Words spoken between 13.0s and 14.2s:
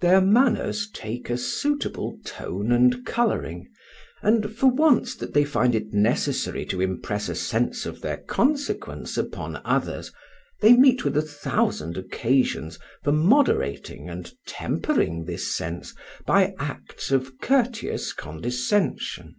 for moderating